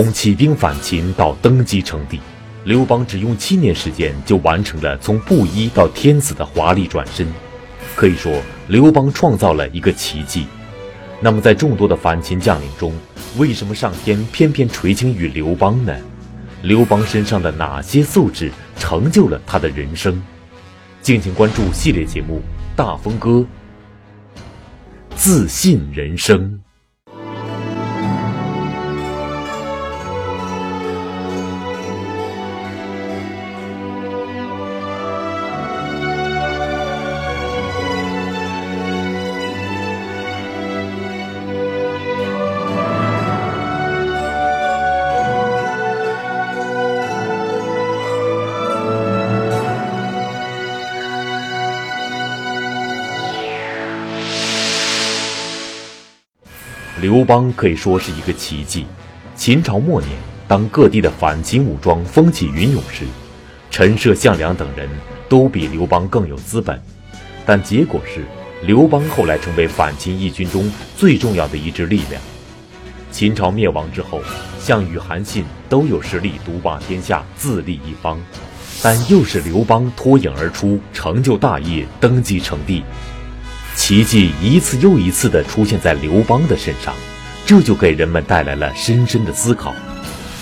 [0.00, 2.20] 从起兵反秦到登基称帝，
[2.62, 7.26] 刘邦只用七年时间就完成了从布衣到天子的华丽转身。
[7.96, 10.46] 可以说，刘邦创造了一个奇迹。
[11.20, 12.94] 那么，在众多的反秦将领中，
[13.38, 15.92] 为什么上天偏偏垂青于刘邦呢？
[16.62, 20.22] 刘邦身上的哪些素质成就了他的人生？
[21.02, 22.40] 敬请关注系列节目
[22.76, 23.30] 《大风歌》，
[25.16, 26.60] 自信人生。
[57.28, 58.86] 邦可以说是一个奇迹。
[59.36, 60.10] 秦朝末年，
[60.48, 63.04] 当各地的反秦武装风起云涌时，
[63.70, 64.88] 陈涉、项梁等人
[65.28, 66.80] 都比刘邦更有资本。
[67.44, 68.24] 但结果是，
[68.62, 72.20] 刘邦后来成为反秦义军中最重要的一支力量。
[73.12, 74.22] 秦朝灭亡之后，
[74.58, 78.18] 项羽、韩信都有实力独霸天下，自立一方，
[78.82, 82.82] 但又是刘邦脱颖而出，成就大业，登基称帝。
[83.74, 86.94] 奇迹一次又一次地出现在刘邦的身上，
[87.48, 89.74] 这就给人们带来了深深的思考：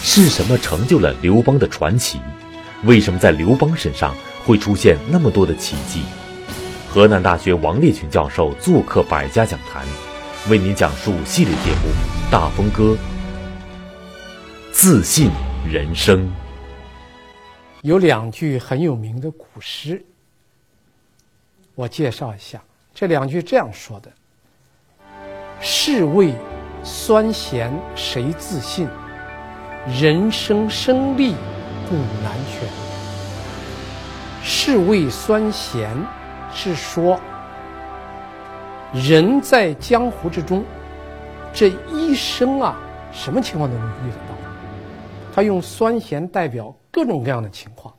[0.02, 2.20] 是什么成就了刘邦的传奇？
[2.82, 4.12] 为什么在刘邦身上
[4.44, 6.02] 会出现那么多的奇迹？
[6.88, 9.86] 河南大学王立群教授做客百家讲坛，
[10.50, 11.92] 为您讲述系列节目
[12.32, 12.82] 《大风歌》，
[14.72, 15.30] 自信
[15.64, 16.28] 人生。
[17.82, 20.04] 有两句很有名的古诗，
[21.76, 22.60] 我介绍一下。
[22.92, 24.10] 这两句这样说的
[25.62, 26.34] ：“士为
[26.86, 28.88] 酸咸谁自信？
[30.00, 31.32] 人生胜利
[31.88, 32.68] 固难全。”
[34.40, 35.90] 是谓酸咸
[36.54, 37.20] 是说，
[38.94, 40.64] 人在江湖之中，
[41.52, 42.78] 这一生啊，
[43.10, 44.36] 什么情况都能遇得到。
[45.34, 47.92] 他用酸咸代表各种各样的情况，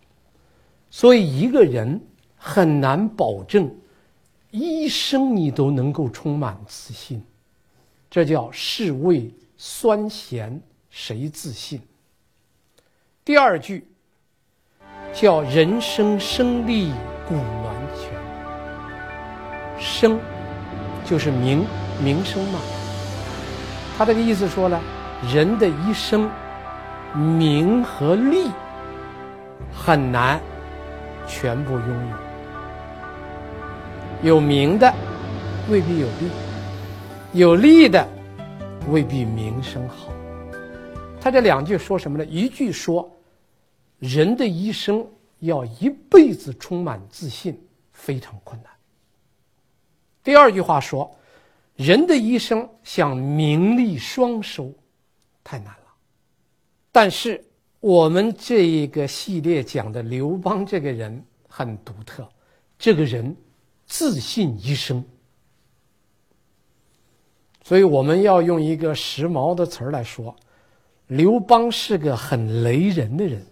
[0.90, 2.02] 所以一个人
[2.38, 3.70] 很难保证。
[4.50, 7.22] 一生你都能够充满自信，
[8.10, 11.82] 这叫士为酸咸谁自信？
[13.26, 13.86] 第二句
[15.14, 16.92] 叫人生生利
[17.28, 18.12] 古难全。
[19.80, 20.20] 生
[21.06, 21.66] 就是名
[22.04, 22.60] 名声嘛，
[23.98, 24.80] 他这个意思说呢，
[25.34, 26.30] 人的一生
[27.14, 28.50] 名和利
[29.74, 30.40] 很难
[31.28, 32.10] 全部拥
[34.22, 34.30] 有。
[34.30, 34.92] 有名的
[35.70, 36.30] 未必有利，
[37.38, 38.10] 有利的
[38.90, 40.12] 未必名声好。
[41.22, 42.26] 他这两句说什么呢？
[42.26, 43.08] 一句说
[44.00, 45.08] 人的一生
[45.42, 47.56] 要一辈子充满自信，
[47.92, 48.72] 非常困难。
[50.24, 51.16] 第二句话说
[51.76, 54.74] 人的一生想名利双收，
[55.44, 55.94] 太难了。
[56.92, 57.40] 但是
[57.80, 62.28] 我们这一个系列讲的刘邦这个人很独特，
[62.80, 63.36] 这个人。
[63.90, 65.02] 自信一生，
[67.68, 70.34] 所以我们要用一个时髦的词儿来说，
[71.08, 73.46] 刘邦是个很雷人的人。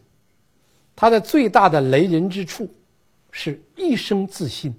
[0.95, 2.65] 他的最大的雷人之处，
[3.29, 4.73] 是一生自信，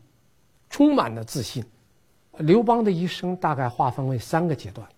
[0.70, 1.62] 充满了自信。
[2.38, 4.88] 刘邦的一生大概划分为三个阶段，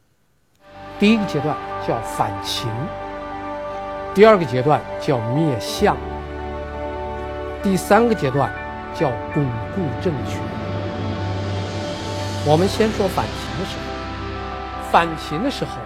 [1.01, 2.69] 第一个阶段叫反秦，
[4.15, 5.97] 第二个阶段叫灭项，
[7.61, 8.49] 第三个阶段。
[8.95, 9.45] 叫巩
[9.77, 10.41] 固政权。
[12.45, 13.88] 我们先说反秦的时候，
[14.91, 15.79] 反秦的时候，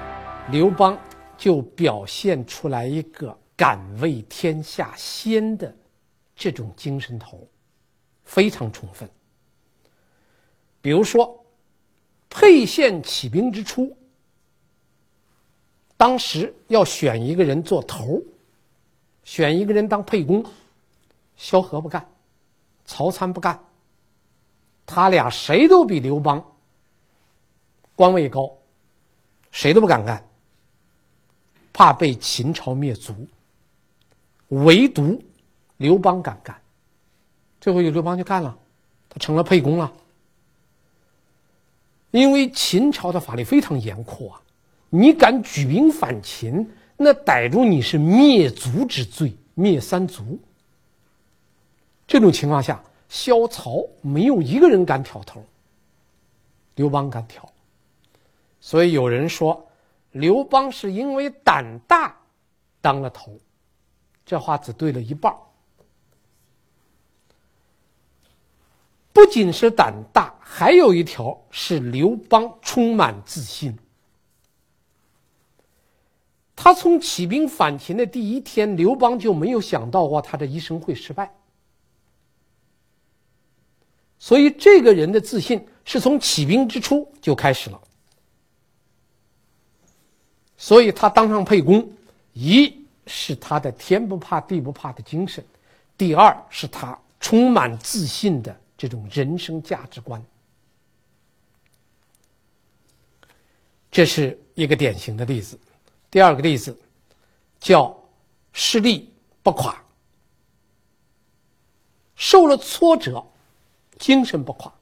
[0.52, 0.96] 刘邦
[1.36, 5.74] 就表现出来一个敢为天下先的
[6.36, 7.44] 这种精神头，
[8.24, 9.10] 非常充分。
[10.80, 11.44] 比如说，
[12.30, 13.92] 沛县起兵之初，
[15.96, 18.22] 当时要选一个人做头，
[19.24, 20.44] 选一个人当沛公，
[21.36, 22.08] 萧何不干。
[22.84, 23.58] 曹参不干，
[24.86, 26.44] 他俩谁都比刘邦
[27.96, 28.52] 官位高，
[29.52, 30.26] 谁都不敢干，
[31.72, 33.14] 怕被秦朝灭族。
[34.48, 35.22] 唯独
[35.76, 36.60] 刘邦敢干，
[37.60, 38.58] 最后刘邦就干了，
[39.08, 39.92] 他成了沛公了。
[42.10, 44.42] 因为秦朝的法律非常严酷啊，
[44.90, 50.38] 你敢举兵反秦，那逮住你是灭族之罪，灭三族。
[52.06, 55.42] 这种情况下，萧曹没有一个人敢挑头。
[56.74, 57.50] 刘邦敢挑，
[58.64, 59.68] 所以有人说，
[60.12, 62.16] 刘邦是因为胆大
[62.80, 63.36] 当了头。
[64.24, 65.34] 这话只对了一半。
[69.12, 73.76] 不仅是胆大，还有一条是刘邦充满自信。
[76.54, 81.34] 他从起兵反秦的第一天，刘邦就没有想到过他这一生会失败。
[84.20, 87.82] 所以，这个人的自信是从起兵之初就开始了。
[90.62, 91.90] 所以他当上沛公，
[92.34, 92.72] 一
[93.08, 95.44] 是他的天不怕地不怕的精神，
[95.98, 100.24] 第二是他充满自信的这种人生价值观。
[103.90, 105.58] 这是一个典型的例子。
[106.08, 106.78] 第二个例子
[107.58, 107.92] 叫
[108.52, 109.12] 失利
[109.42, 109.76] 不垮，
[112.14, 113.20] 受了挫折，
[113.98, 114.72] 精神不垮。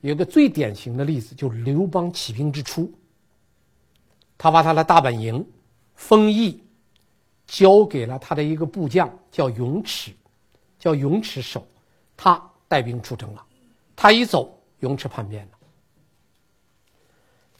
[0.00, 2.92] 有个最典型的例子，就是刘邦起兵之初，
[4.42, 5.46] 他把他的大本营
[5.94, 6.60] 丰邑
[7.46, 10.10] 交给了他的一个部将，叫雍齿，
[10.80, 11.64] 叫雍齿守，
[12.16, 13.46] 他带兵出征了。
[13.94, 15.58] 他一走，雍齿叛变了。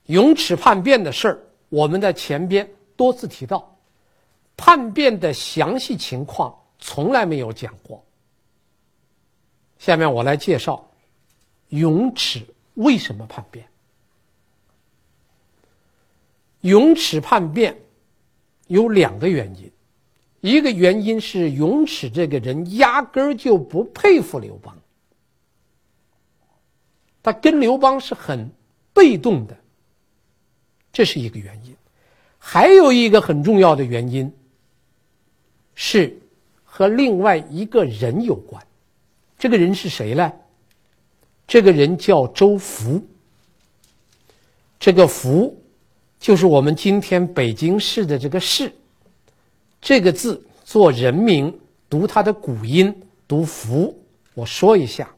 [0.06, 1.38] 雍齿叛变的事儿。
[1.68, 3.78] 我们在前边多次提到，
[4.56, 8.04] 叛变的详细情况从来没有讲过。
[9.78, 10.84] 下面我来介绍
[11.68, 12.44] 雍齿
[12.74, 13.64] 为什么叛变。
[16.62, 17.76] 雍齿叛变
[18.66, 19.70] 有两个原因，
[20.40, 24.76] 一个原因是雍齿这个人压根儿就不佩服刘邦，
[27.22, 28.50] 他跟刘邦是很
[28.92, 29.56] 被动的。
[30.92, 31.74] 这是一个原因，
[32.38, 34.32] 还有一个很重要的原因，
[35.74, 36.18] 是
[36.64, 38.66] 和另外一个人有关。
[39.38, 40.32] 这个人是谁呢？
[41.46, 43.04] 这个人叫周福。
[44.78, 45.61] 这个福，
[46.22, 48.72] 就是我们今天北京市的这个市。
[49.80, 51.58] 这个字做人名，
[51.90, 52.94] 读它的古音，
[53.26, 53.92] 读福。
[54.32, 55.12] 我说一下，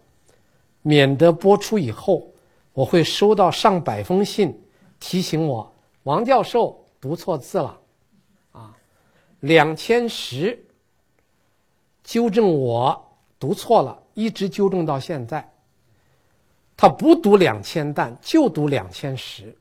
[0.80, 2.26] 免得播出以后
[2.72, 4.58] 我会收到上百封信。
[4.98, 5.70] 提醒我，
[6.04, 7.78] 王教授读错字了，
[8.52, 8.74] 啊，
[9.40, 10.58] 两千十，
[12.02, 15.46] 纠正我读错了，一直纠正到现在。
[16.74, 19.54] 他不读两千担，就读两千石。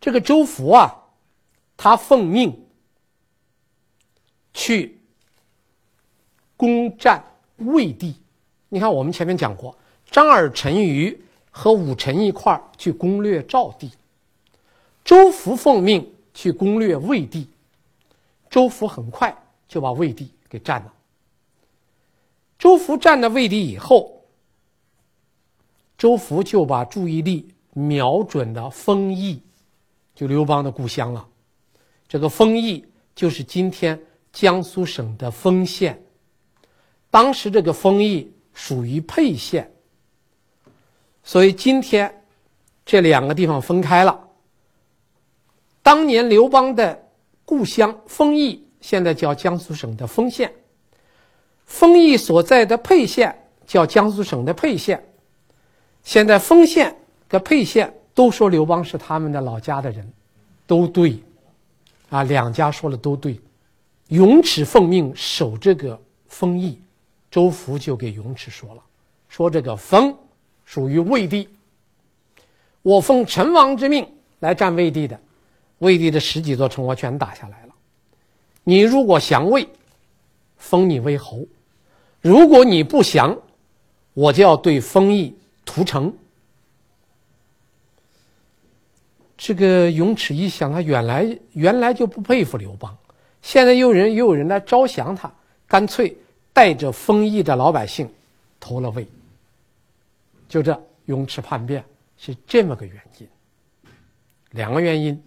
[0.00, 0.94] 这个周福啊，
[1.76, 2.66] 他奉命
[4.54, 4.98] 去
[6.56, 7.24] 攻占
[7.56, 8.16] 魏地。
[8.68, 9.76] 你看，我们前面讲过，
[10.10, 13.90] 张耳、陈余和武臣一块儿去攻略赵地。
[15.04, 17.48] 周福奉命去攻略魏地，
[18.50, 19.36] 周福很快
[19.66, 20.92] 就把魏地给占了。
[22.58, 24.22] 周福占了魏地以后，
[25.96, 29.40] 周福就把注意力瞄准了丰邑，
[30.18, 31.24] 就刘邦的故乡了。
[32.08, 32.84] 这个丰邑
[33.14, 33.96] 就是今天
[34.32, 36.02] 江苏省的丰县，
[37.08, 39.72] 当时这个丰邑属于沛县，
[41.22, 42.24] 所以今天
[42.84, 44.28] 这两个地方分开了。
[45.84, 47.06] 当年刘邦的
[47.44, 50.48] 故乡丰邑，现在叫江苏省的丰县；
[51.64, 55.14] 丰邑所在的沛县叫江苏省的沛县。
[56.02, 56.96] 现在丰县
[57.30, 60.12] 和沛县都说刘邦是他们的老家的人，
[60.66, 61.16] 都对，
[62.10, 63.40] 啊，两家说的都对。
[64.08, 66.82] 雍齿奉命守这个丰邑，
[67.30, 68.82] 周福就给雍齿说了，
[69.28, 70.12] 说这个丰
[70.64, 71.48] 属于魏地，
[72.82, 74.04] 我奉陈王之命
[74.40, 75.16] 来占魏地的。
[75.78, 77.72] 魏地的十几座城我全打下来了，
[78.64, 79.68] 你如果降魏，
[80.56, 81.46] 封你为侯；
[82.20, 83.38] 如果你不降，
[84.12, 86.12] 我就要对丰邑屠城。
[89.38, 92.98] 这个雍齿一想，他原来原来就不佩服刘邦，
[93.40, 95.32] 现在又人又有人来招降他，
[95.68, 96.14] 干脆
[96.52, 98.12] 带着丰邑的老百姓
[98.58, 99.06] 投了魏。
[100.48, 101.84] 就这，雍齿叛变
[102.16, 103.28] 是这么个原因，
[104.50, 105.22] 两个原因。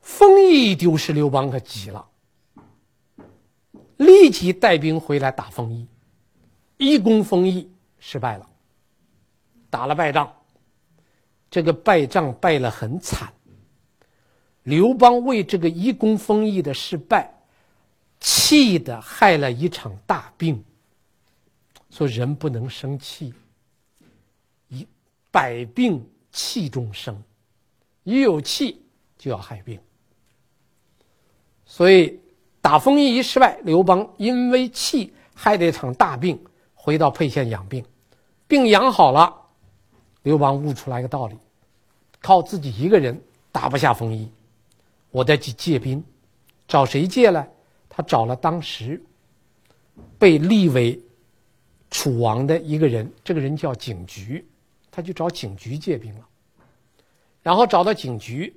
[0.00, 2.04] 丰邑丢失，刘邦可急了，
[3.98, 5.86] 立即带兵回来打丰邑，
[6.76, 8.50] 一攻丰邑失败了，
[9.70, 10.30] 打了败仗。
[11.52, 13.30] 这个败仗败了很惨。
[14.62, 17.30] 刘邦为这个一攻封邑的失败，
[18.18, 20.64] 气的害了一场大病。
[21.90, 23.34] 说人不能生气，
[24.68, 24.88] 一
[25.30, 27.22] 百病气中生，
[28.02, 28.82] 一有气
[29.18, 29.78] 就要害病。
[31.66, 32.18] 所以，
[32.62, 36.42] 打封邑一失败，刘邦因为气害了一场大病，
[36.72, 37.84] 回到沛县养病，
[38.46, 39.41] 病养好了，
[40.22, 41.36] 刘邦悟出来一个道理：
[42.20, 44.30] 靠自己一个人打不下丰邑，
[45.10, 46.02] 我再去借兵，
[46.68, 47.46] 找谁借呢？
[47.88, 49.02] 他找了当时
[50.18, 50.98] 被立为
[51.90, 54.46] 楚王的一个人，这个人叫景菊，
[54.90, 56.26] 他就找景菊借兵了。
[57.42, 58.56] 然后找到景菊，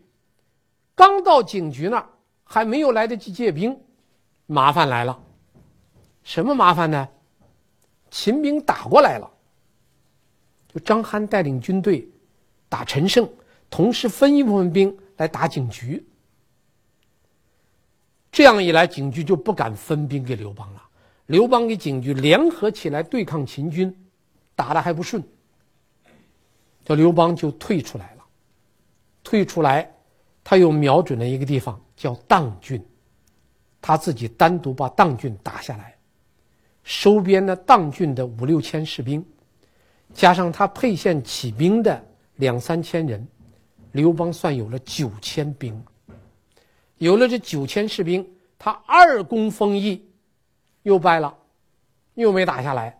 [0.93, 2.07] 刚到景菊那儿，
[2.43, 3.77] 还没有来得及借兵，
[4.45, 5.19] 麻烦来了。
[6.23, 7.09] 什么麻烦呢？
[8.09, 9.29] 秦兵打过来了。
[10.79, 12.07] 张邯带领军队
[12.67, 13.29] 打陈胜，
[13.69, 16.05] 同时分一部分兵来打景局。
[18.31, 20.81] 这样一来，景局就不敢分兵给刘邦了。
[21.27, 23.95] 刘邦给景局联合起来对抗秦军，
[24.55, 25.23] 打的还不顺，
[26.83, 28.23] 这刘邦就退出来了。
[29.23, 29.91] 退出来，
[30.43, 32.85] 他又瞄准了一个地方，叫砀郡。
[33.81, 35.95] 他自己单独把砀郡打下来，
[36.83, 39.25] 收编了砀郡的五六千士兵，
[40.15, 42.03] 加上他沛县起兵的
[42.37, 43.27] 两三千人，
[43.91, 45.79] 刘邦算有了九千兵。
[46.97, 48.25] 有了这九千士兵，
[48.57, 50.01] 他二攻丰邑，
[50.83, 51.37] 又败了，
[52.13, 52.97] 又没打下来。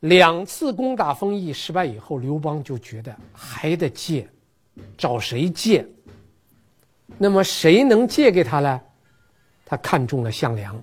[0.00, 4.28] 两次攻打丰邑失败以后，刘邦就觉得还得借，
[4.98, 5.86] 找谁借？
[7.16, 8.80] 那么谁能借给他呢？
[9.64, 10.80] 他看中了项梁，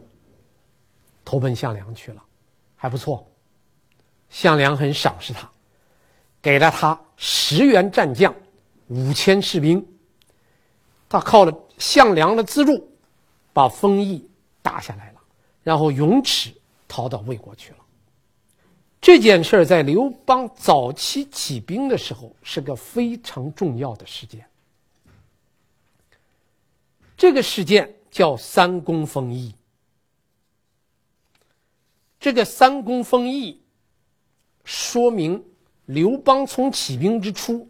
[1.26, 2.24] 投奔项梁去了，
[2.78, 3.30] 还不错。
[4.34, 5.48] 项梁很赏识他，
[6.42, 8.34] 给了他十员战将，
[8.88, 9.86] 五千士兵。
[11.08, 12.92] 他靠了项梁的资助，
[13.54, 14.28] 把丰邑
[14.64, 15.22] 打下来了，
[15.62, 16.52] 然后勇齿
[16.88, 17.78] 逃到魏国去了。
[19.00, 24.44] 这件事在刘邦早期起兵的时候是个非常重要的事件。
[27.16, 29.54] 这个事件叫三公封邑。
[32.20, 33.62] 这个三公封邑，
[34.64, 35.44] 说明
[35.86, 37.68] 刘邦从起兵之初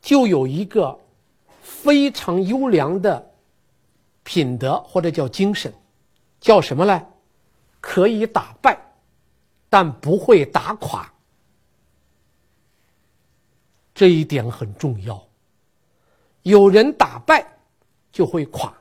[0.00, 0.98] 就有一个
[1.62, 3.30] 非常优良的
[4.22, 5.72] 品德或者叫精神，
[6.40, 7.06] 叫什么呢？
[7.80, 8.78] 可以打败。
[9.68, 11.12] 但不会打垮，
[13.92, 15.20] 这一点很重要。
[16.42, 17.44] 有人打败
[18.12, 18.72] 就会垮，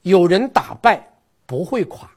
[0.00, 1.06] 有人打败
[1.44, 2.10] 不会垮。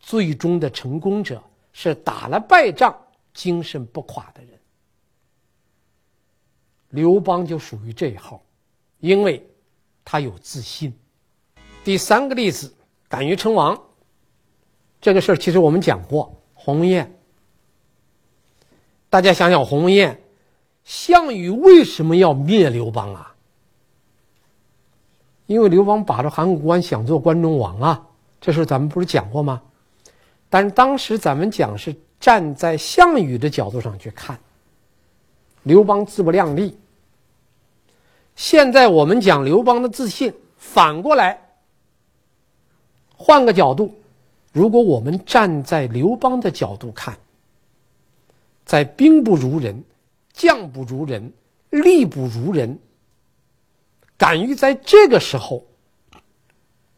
[0.00, 1.40] 最终的成功者
[1.74, 2.98] 是打了败仗
[3.32, 4.58] 精神不垮的人。
[6.90, 8.42] 刘邦就属于这一号，
[8.98, 9.48] 因为
[10.04, 10.92] 他有自信。
[11.84, 12.74] 第三个例子，
[13.08, 13.80] 敢于称王，
[15.00, 16.34] 这个事儿其实我们讲过。
[16.54, 17.10] 鸿雁，
[19.08, 20.20] 大家想想，鸿雁，
[20.84, 23.34] 项羽为什么要灭刘邦啊？
[25.46, 28.06] 因为刘邦把着函谷关，想做关中王啊。
[28.40, 29.62] 这事咱们不是讲过吗？
[30.48, 34.38] 但是当时咱们讲是站在项羽的角度上去看，
[35.62, 36.78] 刘邦自不量力。
[38.36, 41.40] 现在我们讲刘邦的自信，反过来，
[43.16, 43.94] 换个角度。
[44.52, 47.16] 如果我们站在刘邦的角度看，
[48.64, 49.82] 在兵不如人、
[50.32, 51.32] 将不如人、
[51.70, 52.78] 力不如人，
[54.16, 55.64] 敢于在这个时候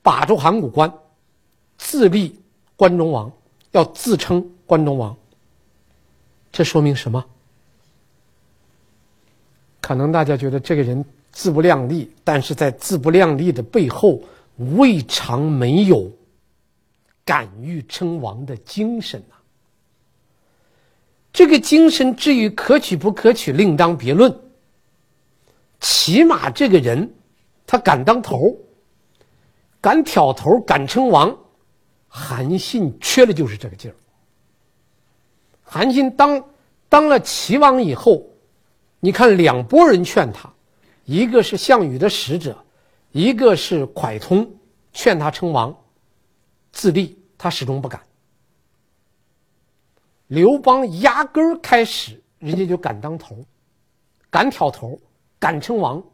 [0.03, 0.93] 把住函谷关，
[1.77, 2.41] 自立
[2.75, 3.31] 关中王，
[3.73, 5.15] 要自称关中王，
[6.51, 7.23] 这说明什么？
[9.83, 14.19] 可能大家觉得这个人自不量力，但是在自不量力的背后，
[14.79, 16.11] 未尝没有。
[17.23, 19.37] 敢于称王的精神呐、
[21.35, 24.35] 这个精神至于可取不可取，另当别论。
[25.81, 27.13] 起码这个人，
[27.67, 28.57] 他敢当头，
[29.83, 31.37] 敢挑头，敢称王。
[32.09, 33.95] 韩信缺的就是这个劲儿。
[35.73, 36.45] 韩信当
[36.91, 38.23] 当了齐王以后，
[39.01, 40.53] 你看两拨人劝他，
[41.07, 42.63] 一个是项羽的使者，
[43.11, 44.55] 一个是蒯通
[44.93, 45.75] 劝他称王。
[46.73, 48.03] 自立，他始终不敢。
[50.27, 53.43] 刘邦压根儿开始，人家就敢当头，
[54.29, 55.01] 敢挑头，
[55.39, 56.05] 敢称王。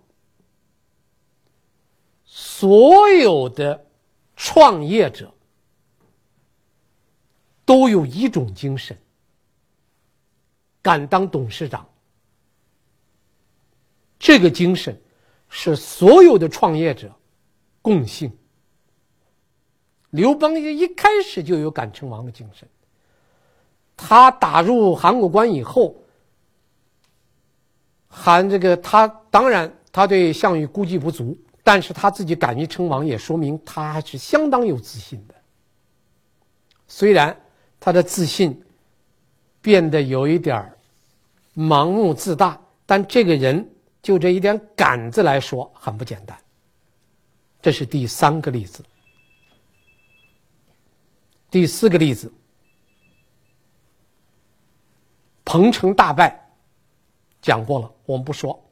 [2.24, 3.84] 所有的
[4.36, 5.34] 创业者
[7.64, 8.96] 都有一种精神，
[10.88, 11.87] 敢当董事长。
[14.18, 14.99] 这个精神
[15.50, 17.14] 是所有的创业者
[17.83, 18.33] 共性。
[20.09, 22.66] 刘邦一开始就有敢称王的精神。
[23.99, 25.95] 他打入函谷关以后，
[28.09, 35.35] 韩这个他当然他对项羽估计不足，但是他自己敢于称王，也说明他还是相当有自信的。
[36.87, 37.38] 虽然
[37.78, 38.59] 他的自信
[39.61, 40.73] 变得有一点
[41.58, 43.68] 盲目自大，但这个人
[44.00, 46.38] 就这一点杆子来说，很不简单。
[47.60, 48.84] 这是第三个例子。
[51.50, 52.32] 第四个例子，
[55.44, 56.48] 彭城大败，
[57.42, 58.70] 讲过了，我们不说。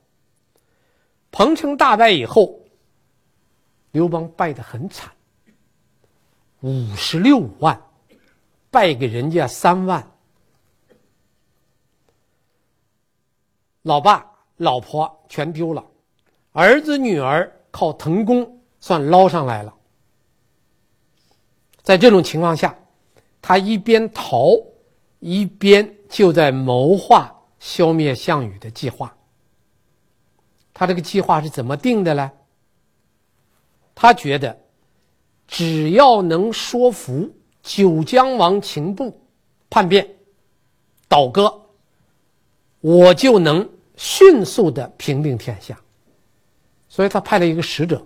[1.32, 2.60] 彭城大败以后，
[3.90, 5.10] 刘邦败得很惨，
[6.60, 7.82] 五十六万，
[8.70, 10.08] 败给人家三万，
[13.86, 15.84] 老爸老婆全丢了，
[16.50, 19.72] 儿子女儿靠腾功算捞上来了。
[21.84, 22.76] 在这种情况下，
[23.40, 24.56] 他一边逃，
[25.20, 29.16] 一边就在谋划消灭项羽的计划。
[30.74, 32.32] 他这个计划是怎么定的呢？
[33.94, 34.58] 他觉得，
[35.46, 39.16] 只要能说服九江王秦布
[39.70, 40.16] 叛变、
[41.06, 41.68] 倒戈，
[42.80, 45.76] 我就能迅速的平定天下。
[46.88, 48.04] 所以他派了一个使者。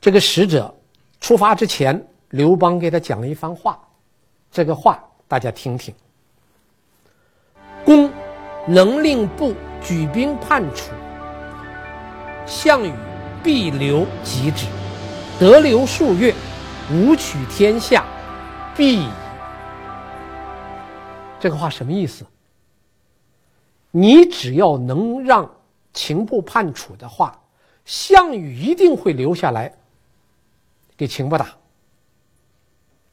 [0.00, 0.74] 这个使者
[1.20, 2.04] 出发之前。
[2.32, 3.80] 刘邦给他讲了一番话，
[4.52, 5.94] 这个话大家听听。
[7.86, 8.12] 公
[8.66, 10.92] 能令部举兵叛楚，
[12.44, 12.92] 项羽
[13.42, 14.66] 必留击之，
[15.40, 16.34] 得留数月，
[16.92, 18.04] 吾取天下，
[18.76, 19.08] 必矣。
[21.40, 22.26] 这个话什么意思？
[23.90, 25.50] 你只要能让
[25.92, 27.40] 秦布叛楚的话，
[27.84, 29.74] 项羽一定会留下来
[30.96, 31.56] 给秦部打。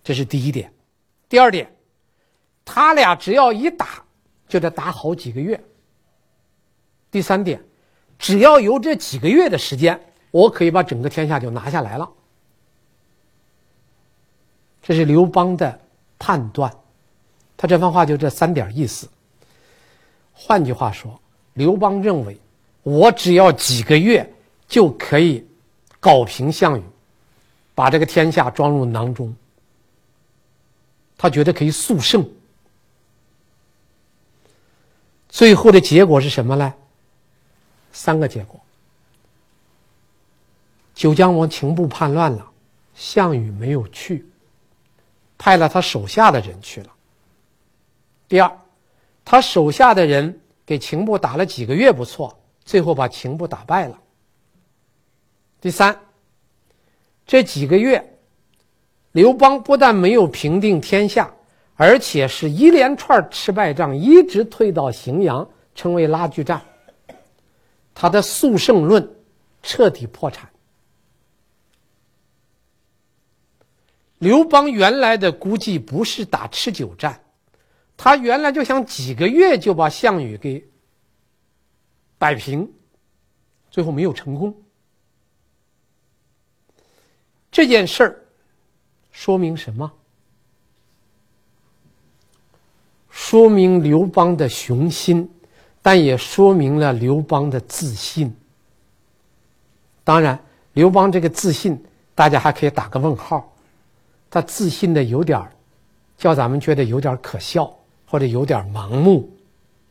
[0.03, 0.71] 这是第一点，
[1.29, 1.73] 第二点，
[2.63, 4.03] 他俩只要一打，
[4.47, 5.59] 就得打好几个月。
[7.09, 7.63] 第三点，
[8.19, 12.11] 只要有这几个月的时间，我可以把整个天下就拿下来了。
[14.83, 15.79] 这是刘邦的
[16.19, 16.71] 判断，
[17.57, 19.09] 他这番话就这三点意思。
[20.37, 21.19] 换句话说，
[21.53, 22.37] 刘邦认为，
[22.83, 24.33] 我只要几个月
[24.67, 25.47] 就可以
[25.99, 26.83] 搞平项羽，
[27.73, 29.35] 把这个天下装入囊中。
[31.17, 32.29] 他觉得可以速胜，
[35.29, 36.73] 最后的结果是什么呢？
[37.93, 38.59] 三个结果：
[40.93, 42.51] 九江王秦布叛乱了，
[42.93, 44.25] 项羽没有去，
[45.37, 46.91] 派了他手下的人去了。
[48.27, 48.59] 第二，
[49.25, 53.99] 他手下的人给秦布打了几个月不错，最后把秦布打败了。
[55.59, 55.99] 第三，
[57.25, 58.11] 这几个月。
[59.11, 61.33] 刘邦不但没有平定天下，
[61.75, 66.61] 而且是一连串吃败仗，一直退到荥阳，成为拉锯战。
[67.93, 69.09] 他的速胜论
[69.63, 70.49] 彻底破产。
[74.17, 77.21] 刘邦原来的估计不是打持久战，
[77.97, 80.65] 他原来就想几个月就把项羽给
[82.17, 82.71] 摆平，
[83.71, 84.55] 最后没有成功。
[87.51, 88.21] 这件事儿。
[89.11, 89.89] 说明什么？
[93.09, 95.33] 说明刘邦的雄心，
[95.81, 98.35] 但也说明了刘邦的自信。
[100.03, 100.37] 当然，
[100.73, 101.81] 刘邦这个自信，
[102.13, 103.55] 大家还可以打个问号。
[104.29, 105.49] 他自信的有点儿，
[106.17, 107.73] 叫咱们觉得有点可笑，
[108.05, 109.29] 或者有点盲目。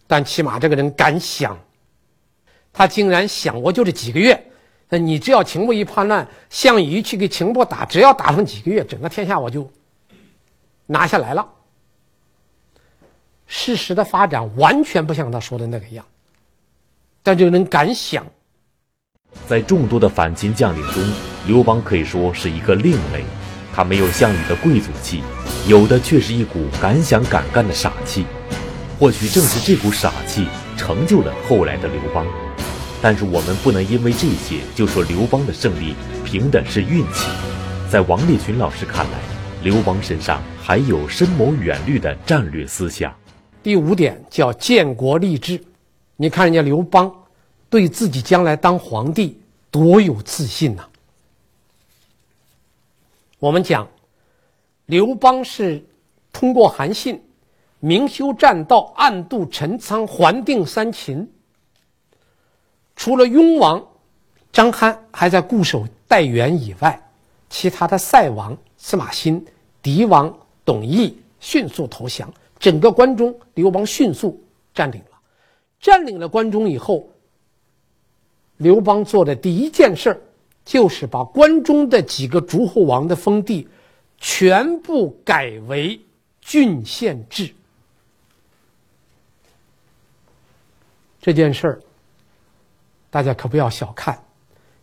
[0.07, 1.59] 但起码这个人敢想，
[2.73, 4.51] 他竟然想过就这几个月。
[4.89, 9.69] 那你只要秦布一叛乱，项羽去给秦布打，只要打上几个月，整个天下我就
[10.87, 11.49] 拿下来了。
[13.47, 16.05] 事实的发展完全不像他说的那个样，
[17.23, 18.25] 但这个人敢想。
[19.49, 21.03] 在众多的反秦将领中，
[21.47, 23.25] 刘邦可以说是一个另类。
[23.75, 25.23] 他没有项羽的贵族气，
[25.67, 28.25] 有的却是一股敢想敢干的傻气。
[29.01, 32.25] 或许正是这股傻气，成就了后来的刘邦。
[33.03, 37.29] 但是我们不能因为这些就说刘邦的胜利凭的是运气。
[37.91, 39.19] 在王立群老师看来，
[39.63, 43.13] 刘邦身上还有深谋远虑的战略思想。
[43.63, 45.61] 第五点叫建国立志。
[46.17, 47.13] 你看人家刘邦，
[47.69, 49.37] 对自己将来当皇帝
[49.71, 50.85] 多有自信呐、
[53.45, 53.87] 我们讲，
[54.87, 55.85] 刘邦是
[56.33, 57.23] 通过韩信，
[57.79, 61.31] 明修栈道，暗度陈仓，还定三秦。
[62.97, 63.87] 除了雍王
[64.51, 66.99] 张邯还在固守代原以外，
[67.51, 69.45] 其他的塞王司马欣、
[69.83, 75.19] 狄王董翳迅速投降，整个关中刘邦迅速占领了。
[75.79, 77.07] 占领了关中以后，
[78.57, 80.21] 刘邦做的第一件事儿
[80.65, 83.69] 就是把关中的几个诸侯王的封地
[84.19, 86.01] 全部改为
[86.41, 87.55] 郡县制。
[91.21, 91.81] 这件事儿。
[93.11, 94.25] 大家可不要小看，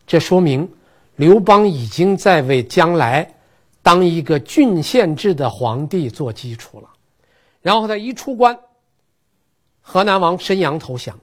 [0.07, 0.71] 这说明
[1.17, 3.35] 刘邦已经在为将来
[3.81, 6.89] 当一个郡县制的皇帝做基础了。
[7.61, 8.57] 然后他一出关，
[9.81, 11.19] 河南王申阳投降，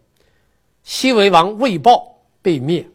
[0.82, 2.86] 西魏王魏豹被灭，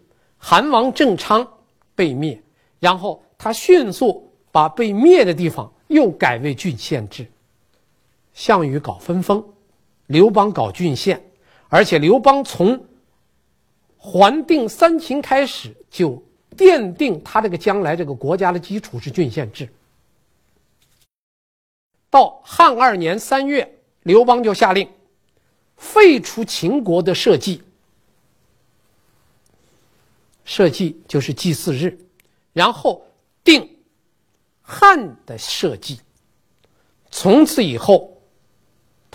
[0.45, 1.47] 韩王郑昌
[1.95, 2.37] 被灭，
[2.77, 7.25] 然后他迅速把被灭的地方又改为郡县制。
[8.33, 9.41] 项羽搞分封，
[10.07, 11.23] 刘邦搞郡县，
[11.69, 12.77] 而且刘邦从
[13.97, 16.21] 还定三秦开始就
[16.57, 19.69] 奠定他这个将来这个国家的基础是郡县制。
[22.09, 24.85] 到汉二年三月，刘邦就下令
[25.77, 27.61] 废除秦国的社稷，
[30.45, 31.97] 社稷就是祭祀日，
[32.53, 33.05] 然后
[33.43, 33.77] 定
[34.61, 35.99] 汉的社稷，
[37.11, 38.09] 从此以后。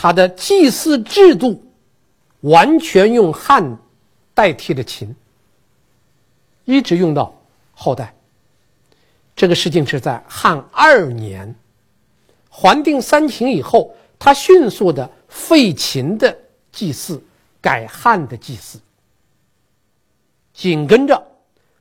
[0.01, 1.61] 他的祭祀制度
[2.43, 3.77] 完全用汉
[4.33, 5.12] 代替了秦，
[6.64, 7.37] 一直用到
[7.73, 8.14] 后代。
[9.35, 11.53] 这个事情是在汉二年，
[12.49, 16.38] 还定三秦以后，他迅速的废秦的
[16.71, 17.21] 祭祀，
[17.61, 18.79] 改汉的祭祀，
[20.59, 21.25] 紧跟着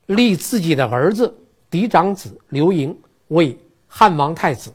[0.06, 1.36] 立自己的儿子
[1.68, 2.96] 嫡长子刘盈
[3.30, 4.72] 为汉王太子。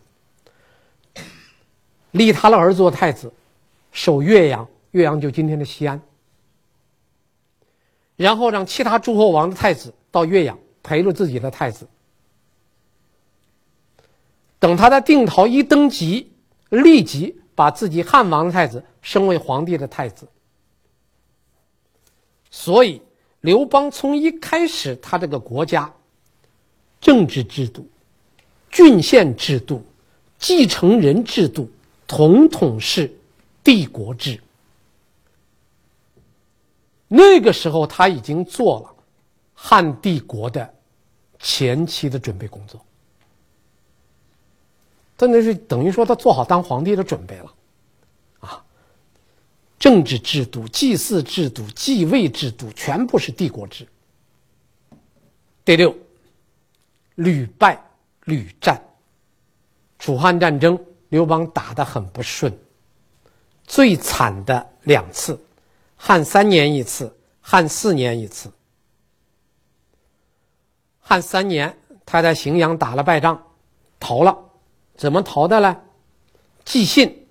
[2.10, 3.32] 立他的儿子做太子，
[3.92, 6.02] 守岳阳，岳阳就今天的西安。
[8.16, 11.86] 然后让其他诸侯王的太子到岳阳陪着自己的太子。
[14.58, 16.32] 等他的定陶一登基，
[16.70, 20.26] 立即把自己汉王的太子升为皇帝的太子。
[22.50, 23.00] 所以
[23.42, 25.92] 刘邦从一开始，他这个国家
[27.00, 27.87] 政治制度、
[28.70, 29.85] 郡县制度、
[30.38, 31.70] 继承人制度。
[32.05, 33.11] 统统是
[33.64, 34.38] 帝国制。
[37.09, 38.94] 那个时候他已经做了
[39.55, 40.74] 汉帝国的
[41.38, 42.78] 前期的准备工作，
[45.16, 47.50] 真的是等于说他做好当皇帝的准备了，
[49.82, 53.84] 政治制度、祭祀制度、继位制度全部是帝国制。
[55.64, 55.92] 第六，
[57.16, 57.82] 屡败
[58.26, 58.80] 屡战，
[59.98, 60.78] 楚汉战争。
[61.08, 62.56] 刘邦打得很不顺，
[63.64, 65.36] 最惨的两次，
[65.96, 68.52] 汉三年一次，汉四年一次。
[71.00, 73.42] 汉三年，他在荥阳打了败仗，
[73.98, 74.38] 逃了。
[74.96, 75.76] 怎么逃的呢？
[76.64, 77.26] 寄信，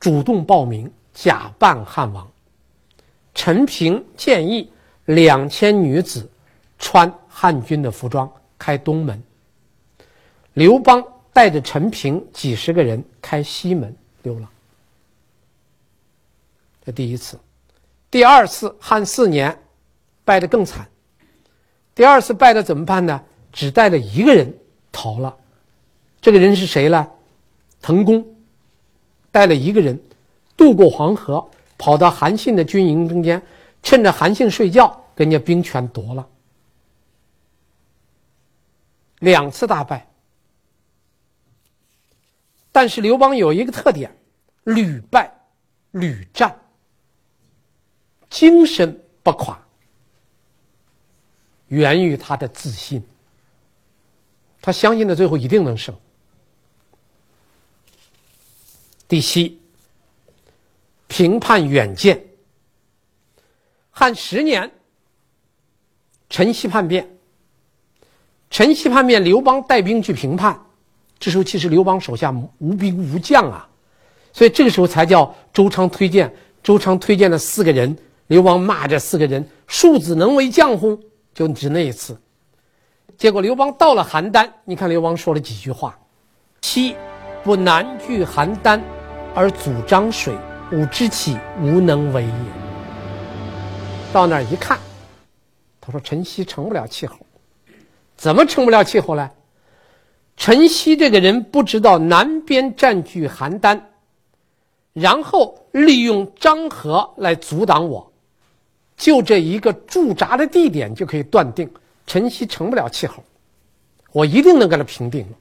[0.00, 2.30] 主动报名，假扮汉王。
[3.34, 4.70] 陈平建议
[5.06, 6.30] 两千女子
[6.78, 9.20] 穿汉军的服装开东门。
[10.52, 11.02] 刘邦。
[11.36, 14.48] 带着陈平几十个人开西门溜了。
[16.82, 17.38] 这第一次，
[18.10, 19.54] 第二次汉四年，
[20.24, 20.88] 败得更惨。
[21.94, 23.22] 第二次败的怎么办呢？
[23.52, 24.50] 只带了一个人
[24.90, 25.36] 逃了。
[26.22, 27.06] 这个人是谁呢？
[27.82, 28.26] 滕公
[29.30, 30.00] 带了一个人
[30.56, 33.42] 渡过黄河，跑到韩信的军营中间，
[33.82, 36.28] 趁着韩信睡觉，跟人家兵权夺了。
[39.20, 40.08] 两次大败。
[42.72, 44.14] 但是刘邦有一个特点，
[44.64, 45.32] 屡败
[45.92, 46.58] 屡战，
[48.28, 49.58] 精神不垮，
[51.68, 53.02] 源于他的自信。
[54.60, 55.94] 他相信的最后一定能胜。
[59.08, 59.58] 第七，
[61.08, 62.22] 平叛远见。
[63.90, 64.70] 汉十年，
[66.28, 67.08] 陈豨叛变。
[68.50, 70.60] 陈豨叛变，刘邦带兵去平叛。
[71.18, 73.66] 这时候其实刘邦手下无兵无将啊，
[74.32, 76.32] 所以这个时候才叫周昌推荐。
[76.62, 81.00] 周昌推荐了四个人，刘邦骂这四个人：“庶子能为将乎？”
[81.32, 82.20] 就指那一次。
[83.16, 85.98] 结果刘邦到了邯郸，你看刘邦说了几句话
[86.60, 86.94] ：“七
[87.42, 88.80] 不南拒邯郸，
[89.34, 90.34] 而阻漳水，
[90.72, 92.30] 吾知其无能为也。”
[94.12, 94.78] 到那儿一看，
[95.80, 97.16] 他说：“陈豨成不了气候，
[98.16, 99.30] 怎么成不了气候呢？”
[100.38, 103.80] 陈豨这个人不知道南边占据邯郸，
[104.92, 108.12] 然后利用漳河来阻挡我，
[108.96, 111.70] 就这一个驻扎的地点就可以断定
[112.06, 113.24] 陈曦成不了气候，
[114.12, 115.36] 我一定能给他平定了。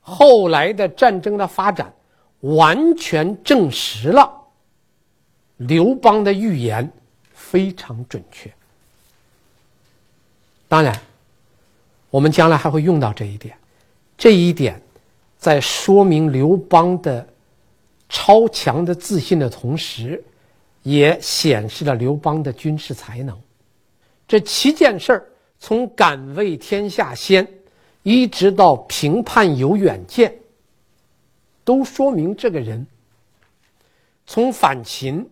[0.00, 1.92] 后来的战争的发展
[2.40, 4.30] 完全证实了
[5.56, 6.90] 刘邦的预言
[7.32, 8.52] 非常准确。
[10.68, 10.98] 当然。
[12.12, 13.56] 我们将来还会用到这一点，
[14.18, 14.82] 这一点
[15.38, 17.24] 在说明刘邦的
[18.08, 20.20] 超强的自信的同时，
[20.82, 23.38] 也显示了刘邦的军事才能。
[24.26, 25.24] 这七件事儿，
[25.60, 27.46] 从敢为天下先，
[28.02, 30.34] 一直到平叛有远见，
[31.64, 32.86] 都说明这个人
[34.26, 35.28] 从反秦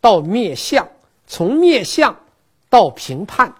[0.00, 0.88] 到灭项，
[1.26, 2.18] 从灭项
[2.68, 3.54] 到平叛，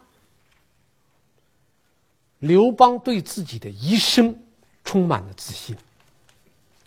[2.38, 4.34] 刘邦对自己的一生
[4.84, 5.76] 充满了自信。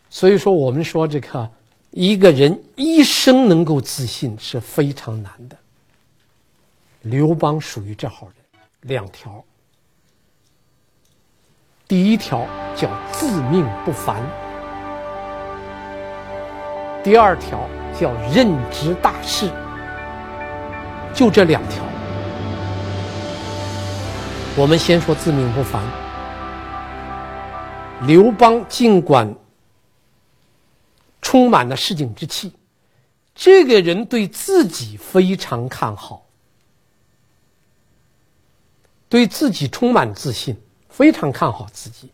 [0.10, 1.51] 所以说，我们说这个
[1.91, 5.58] 一个人一生能够自信是非常难的。
[7.01, 8.36] 刘邦属于这号人。
[8.82, 9.43] 两条，
[11.88, 14.21] 第一条叫自命不凡，
[17.05, 19.47] 第二条叫任职大事。
[21.13, 21.83] 就这两条，
[24.57, 25.83] 我们先说自命不凡。
[28.07, 29.31] 刘邦尽管
[31.21, 32.51] 充满了市井之气，
[33.35, 36.25] 这个人对自己非常看好。
[39.07, 42.09] 对自己充满自信，非常看好自己。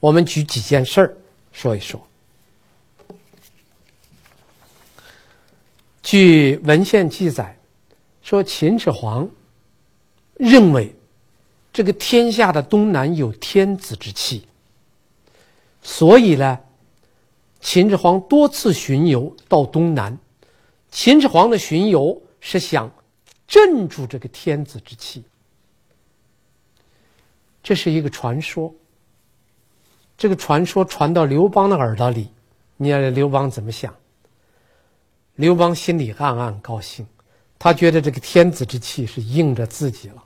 [0.00, 1.14] 我们举几件事儿
[1.52, 2.00] 说一说。
[6.04, 7.58] 据文献记载，
[8.20, 9.26] 说秦始皇
[10.34, 10.94] 认为
[11.72, 14.46] 这个天下的东南有天子之气，
[15.82, 16.60] 所以呢，
[17.58, 20.16] 秦始皇多次巡游到东南。
[20.90, 22.92] 秦始皇的巡游是想
[23.48, 25.24] 镇住这个天子之气。
[27.62, 28.72] 这是一个传说。
[30.18, 32.28] 这个传说传到刘邦的耳朵里，
[32.76, 33.92] 你看刘邦怎么想？
[35.36, 37.06] 刘邦心里暗暗高兴，
[37.58, 40.22] 他觉得这个天子之气是应着自己了。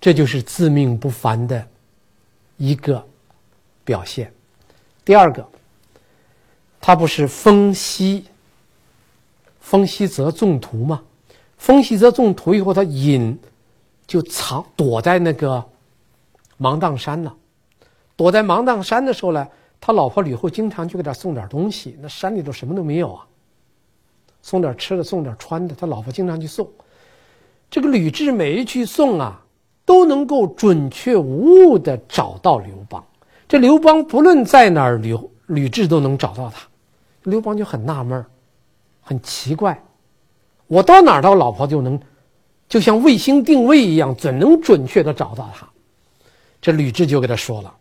[0.00, 1.66] 这就是自命不凡的
[2.56, 3.04] 一个
[3.84, 4.32] 表现。
[5.04, 5.48] 第二个，
[6.80, 8.26] 他不是封西，
[9.60, 11.02] 封西泽纵图吗？
[11.56, 13.38] 封西泽纵图以后，他隐。
[14.04, 15.64] 就藏躲在那个
[16.58, 17.34] 芒砀山了，
[18.14, 19.48] 躲在芒砀山的时候呢，
[19.84, 21.98] 他老婆吕后经常就给他送点东西。
[22.00, 23.26] 那山里头什么都没有啊，
[24.40, 26.70] 送点吃的，送点穿的，他老婆经常去送。
[27.68, 29.42] 这个吕雉每一去送啊，
[29.84, 33.04] 都能够准确无误的找到刘邦。
[33.48, 36.62] 这刘邦不论在哪儿，吕吕雉都能找到他。
[37.24, 38.24] 刘邦就很纳闷，
[39.00, 39.82] 很奇怪，
[40.68, 42.00] 我到哪儿，他老婆就能。
[42.68, 45.68] 就像卫星定位一样，怎能准确的找到他？
[46.60, 47.74] 这吕雉就给他说了：“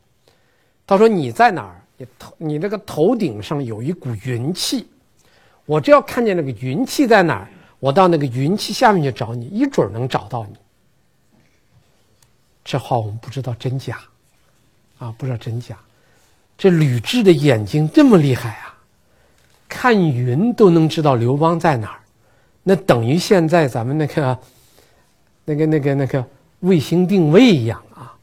[0.85, 1.80] 他说你在哪儿？
[2.01, 4.87] 你头你那个头顶上有一股云气，
[5.65, 7.47] 我只要看见那个云气在哪儿，
[7.79, 10.55] 我到那个云气下面去找你，一准能找到你。”
[12.65, 13.99] 这话我们不知道真假，
[14.97, 15.77] 啊，不知道真假。
[16.57, 18.75] 这吕雉的眼睛这么厉害啊，
[19.69, 21.99] 看云都能知道刘邦在哪儿，
[22.63, 24.39] 那等于现在咱们那个。
[25.43, 26.23] 那个、那个、那个
[26.59, 28.13] 卫星定位一样啊，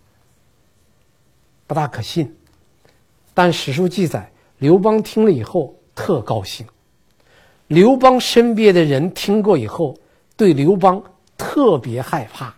[1.67, 2.33] 不大可信。
[3.39, 6.67] 但史书记载，刘邦听了以后特高兴。
[7.69, 9.97] 刘邦身边的人听过以后，
[10.37, 11.01] 对刘邦
[11.37, 12.53] 特别害怕。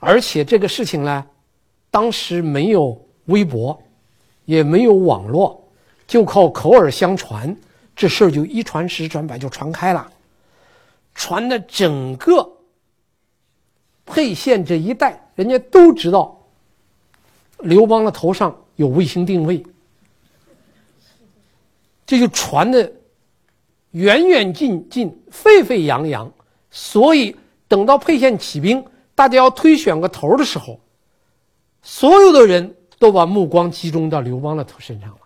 [0.00, 1.26] 而且这个事情呢，
[1.90, 3.82] 当时没有微博，
[4.44, 5.66] 也没有网络，
[6.06, 7.56] 就靠口耳相传，
[7.96, 10.12] 这事儿就一传十，传百，就传开了，
[11.14, 12.46] 传的整个。
[14.04, 16.38] 沛县这一带，人家都知道
[17.60, 19.62] 刘邦的头上有卫星定位，
[22.06, 22.92] 这就传的
[23.90, 26.32] 远远近近、沸沸扬扬。
[26.70, 27.36] 所以
[27.68, 30.80] 等到沛县起兵，大家要推选个头的时候，
[31.82, 35.20] 所有的人都把目光集中到刘邦的头身上了。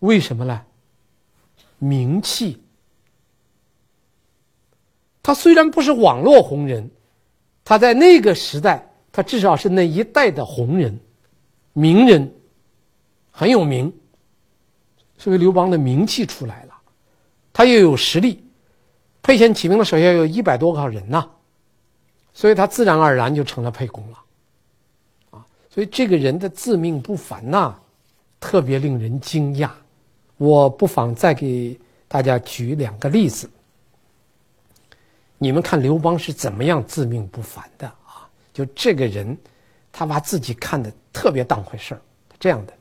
[0.00, 0.62] 为什么呢？
[1.78, 2.62] 名气。
[5.22, 6.90] 他虽然不是网络红人。
[7.68, 10.96] 他在那个时代，他至少是那一代的红人、
[11.76, 12.32] 名人，
[13.30, 13.92] 很有名。
[15.18, 16.74] 所以刘邦的名气出来了，
[17.52, 18.42] 他又有实力。
[19.20, 21.28] 沛县起兵的时候要有一百多个人呐、
[22.32, 24.18] 所以他自然而然就成了沛公了。
[25.32, 27.78] 啊，所以这个人的自命不凡呐、
[28.40, 29.70] 特别令人惊讶。
[30.38, 33.50] 我不妨再给大家举两个例子。
[35.36, 38.26] 你们看刘邦是怎么样自命不凡的啊？
[38.54, 39.36] 就这个人，
[39.98, 42.00] 他把自己看得特别当回事儿。
[42.38, 42.72] 这样的，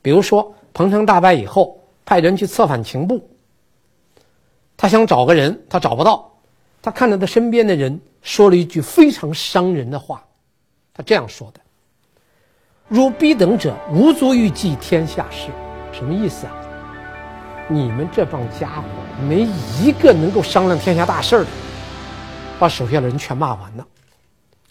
[0.00, 3.28] 比如说彭城大败以后，派人去策反秦部，
[4.74, 6.32] 他想找个人，他找不到，
[6.80, 10.24] 他看着他身边的人，说了一句非常伤人的话，
[10.94, 11.60] 他这样说的
[12.88, 15.50] ：“若彼等者，无足以济天下事。”
[15.92, 16.54] 什么意思啊？
[17.68, 18.84] 你们这帮家伙
[19.28, 19.42] 没
[19.82, 21.46] 一个能够商量天下大事的，
[22.58, 23.86] 把手下的人全骂完了。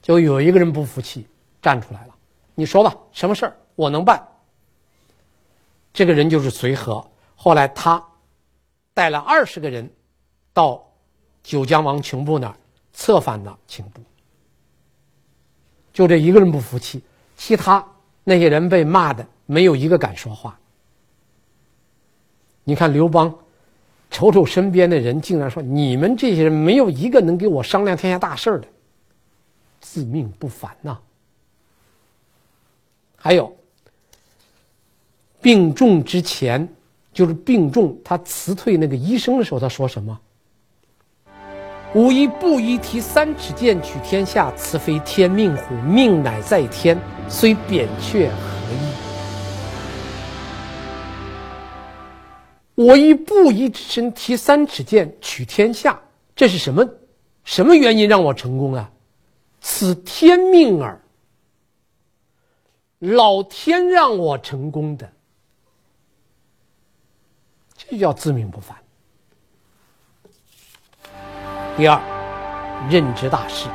[0.02, 1.28] 就有一个人不服气，
[1.64, 2.16] 站出来了，
[2.54, 4.22] 你说吧，什么事儿我能办？
[5.94, 7.04] 这个人就是随和。
[7.36, 8.04] 后来他
[8.94, 9.90] 带了二十个人
[10.52, 10.86] 到
[11.42, 12.56] 九江王琼部那儿
[12.92, 14.02] 策反了秦部。
[15.94, 17.02] 就这一个人不服气，
[17.38, 17.86] 其他
[18.24, 20.60] 那些人被骂的没有一个敢说话。
[22.64, 23.34] 你看刘邦，
[24.10, 28.68] 瞅瞅身边的人，竟然说：“你们这些人没有一个能给我商量天下大事的，
[29.80, 31.00] 自命不凡呐。”
[33.26, 33.56] 还有，
[35.42, 36.68] 病重之前，
[37.14, 40.20] 就是病重，他辞退那个医生的时候，他说什么？
[41.94, 45.74] 吾一布衣提三尺剑取天下，此非天命乎？
[45.76, 48.36] 命乃在天，虽扁鹊何
[48.74, 48.92] 益？
[52.76, 55.98] 我以布衣之身提三尺剑取天下，
[56.36, 56.86] 这是什么？
[57.46, 58.92] 什么原因让我成功啊？
[59.62, 61.00] 此天命耳，
[63.12, 65.12] 老天让我成功的，
[67.76, 68.78] 这叫自命不凡。
[71.76, 72.00] 第二，
[72.90, 73.68] 任职大事。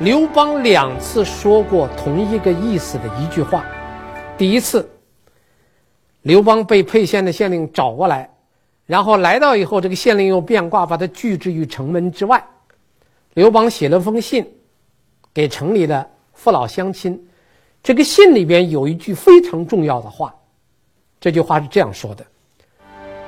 [0.00, 3.64] 刘邦两次说过同一个意思的一句话。
[4.36, 4.86] 第一次，
[6.20, 8.30] 刘邦被沛县的县令找过来，
[8.84, 12.46] 然后来到以后，这个县令又变卦，把他拒之于城门之外。
[13.32, 14.46] 刘邦写了封信
[15.32, 17.26] 给城里的父老乡亲，
[17.82, 20.34] 这个信里边有一句非常重要的话，
[21.18, 22.24] 这句话是这样说的：“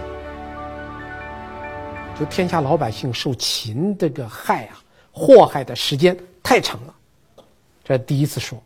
[2.18, 6.94] 就天下老百姓受秦这个害啊，祸害的时间太长了，
[7.84, 8.62] 这第一次说。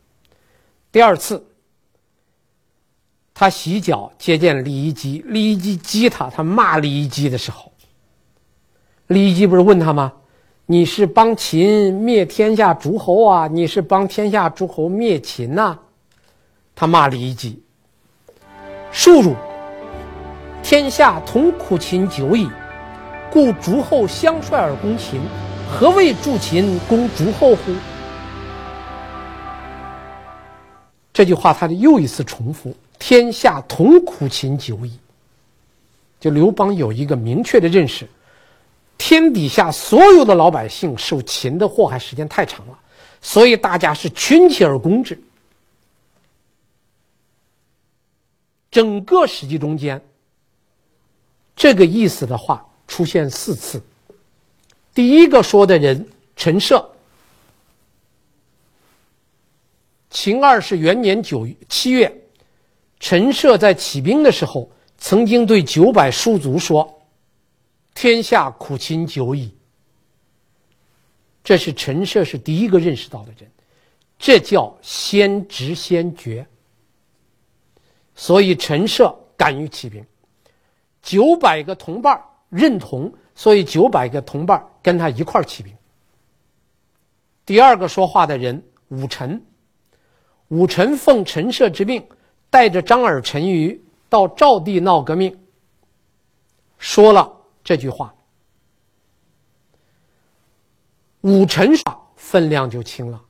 [0.92, 1.44] 第二次，
[3.34, 7.72] 他洗脚接见李夷吉，李夷吉激他，他骂李夷吉的时候，
[9.08, 10.12] 李夷吉不是问他吗？
[10.68, 13.46] 你是帮秦灭天下诸侯啊？
[13.46, 15.78] 你是帮天下诸侯灭秦呐、
[16.74, 17.62] 他骂李夷吉，
[18.90, 19.36] 庶汝，
[20.64, 22.50] 天下同苦秦久矣。
[23.30, 25.20] 故诸侯相率而攻秦，
[25.70, 27.72] 何谓助秦攻诸侯乎？
[31.12, 34.98] 这句话他的又一次重复：“天下同苦秦久矣。”
[36.18, 38.08] 就刘邦有一个明确的认识：
[38.98, 42.78] 天底下所有的老百姓受秦的祸害时间太长了，
[43.20, 45.18] 所以大家是群起而攻之。
[48.70, 50.00] 整个史记中间，
[51.54, 52.64] 这个意思的话。
[52.88, 53.82] 出现四次。
[54.94, 56.88] 第一个说的人陈涉，
[60.08, 62.16] 秦二世元年九七月，
[63.00, 66.95] 陈涉在起兵的时候，曾经对九百戍卒说
[67.96, 69.52] ：“天下苦秦久矣。”
[71.42, 73.50] 这是陈涉是第一个认识到的人，
[74.18, 76.46] 这叫先知先觉。
[78.14, 80.04] 所以陈涉敢于起兵，
[81.02, 85.72] 九百个同伴认同，所以九百个同伴跟他一块起兵。
[87.44, 89.40] 第二个说话的人武臣，
[90.48, 92.04] 武臣奉陈涉之命，
[92.50, 95.38] 带着张耳、陈驭到赵地闹革命，
[96.78, 97.35] 说了
[97.66, 98.14] 这句话。
[101.22, 101.72] 武臣
[102.14, 103.20] 分量就轻了，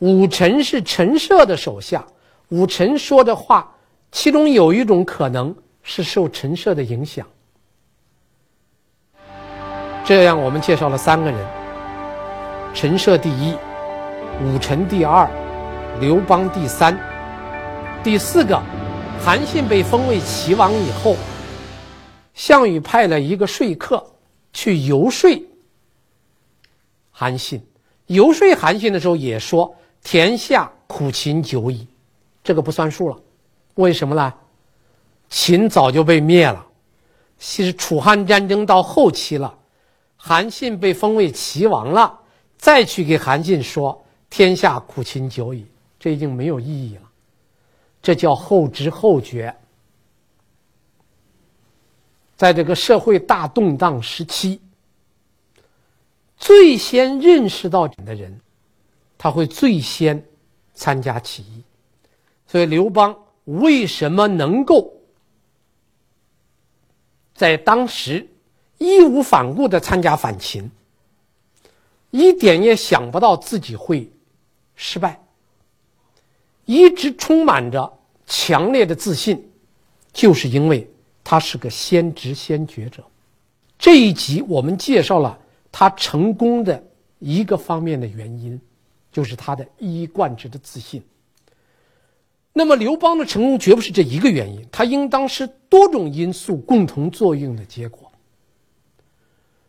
[0.00, 2.04] 武臣是陈涉的手下，
[2.48, 3.72] 武臣说的话，
[4.10, 7.24] 其中有一种可能是受陈涉的影响。
[10.04, 11.46] 这样，我们介绍了三个人：
[12.74, 13.54] 陈涉第一，
[14.42, 15.30] 武臣第二，
[16.00, 16.98] 刘邦第三。
[18.02, 18.60] 第四个，
[19.24, 21.14] 韩信被封为齐王以后，
[22.38, 24.12] 项羽派了一个说客
[24.52, 25.28] 去游说
[27.10, 27.60] 韩信。
[28.06, 29.74] 游说韩信的时候也说
[30.04, 31.84] ：“天下苦秦久矣。”
[32.44, 33.20] 这个不算数了，
[33.74, 34.32] 为什么呢？
[35.28, 36.64] 秦早就被灭了，
[37.40, 39.52] 其实楚汉战争到后期了。
[40.16, 42.20] 韩信被封为齐王了，
[42.56, 45.66] 再去给韩信说“天下苦秦久矣”，
[45.98, 47.02] 这已经没有意义了。
[48.00, 49.52] 这叫后知后觉。
[52.38, 54.58] 在这个社会大动荡时期，
[56.38, 58.40] 最先认识到的人，
[59.18, 60.24] 他会最先
[60.72, 61.62] 参加起义。
[62.46, 63.14] 所以刘邦
[63.44, 64.90] 为什么能够
[67.34, 68.26] 在当时？
[68.78, 70.70] 义无反顾的参加反秦，
[72.12, 74.08] 一点也想不到自己会
[74.76, 75.20] 失败，
[76.64, 79.50] 一直充满着强烈的自信，
[80.12, 80.88] 就是因为
[81.30, 83.04] 他是个先知先觉者。
[83.78, 85.38] 这一集我们介绍了
[85.70, 86.82] 他成功的
[87.18, 88.58] 一个方面的原因，
[89.12, 91.02] 就是他的一以贯之的自信。
[92.54, 98.10] 那么刘邦的成功绝不是这一个原因，他应当是多种因素共同作用的结果。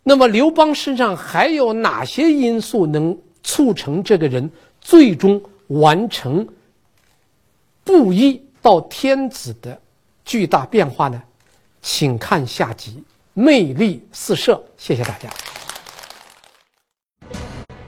[0.01, 4.49] 那么刘邦身上还有哪些因素能促成这个人
[4.79, 6.47] 最终完成
[7.83, 9.81] 布衣到天子的
[10.23, 11.21] 巨大变化呢？
[11.81, 13.03] 请看下集，
[13.33, 14.61] 魅力四射。
[14.77, 15.29] 谢谢大家。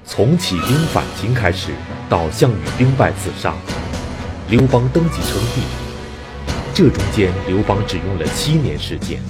[0.06, 1.72] 从起兵反秦开始，
[2.10, 3.54] 到项羽兵败自杀。
[4.50, 5.62] 刘邦登基称帝，
[6.74, 9.22] 这中间刘邦只用了七年时间。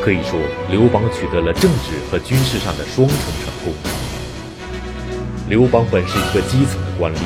[0.00, 0.38] 可以说，
[0.68, 3.74] 刘邦取得了政治和军事上的双重成功。
[5.48, 7.18] 刘邦本是一个基层的官吏，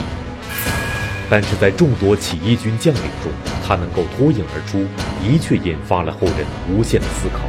[1.31, 3.31] 但是在众多起义军将领中，
[3.67, 4.87] 他能够脱颖而出，
[5.21, 7.45] 的确引发了后人无限的思考。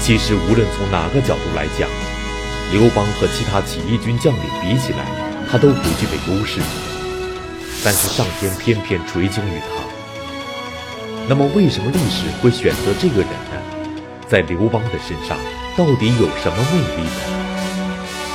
[0.00, 1.88] 其实，无论从哪个角度来讲，
[2.70, 5.04] 刘邦和其他起义军将领比起来，
[5.50, 6.60] 他都不具备优势。
[7.82, 9.82] 但是上天偏偏垂青于他。
[11.28, 13.58] 那么，为什么历史会选择这个人呢？
[14.28, 15.36] 在刘邦的身上，
[15.76, 17.35] 到底有什么魅力呢？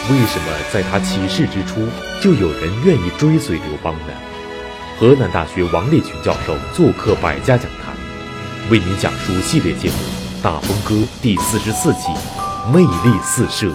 [0.09, 1.87] 为什么在他起事之初，
[2.21, 4.13] 就有人愿意追随刘邦呢？
[4.99, 7.95] 河南大学王立群教授做客百家讲坛，
[8.69, 9.95] 为您讲述系列节目
[10.43, 12.09] 《大风歌》第四十四集
[12.71, 13.67] 《魅力四射》。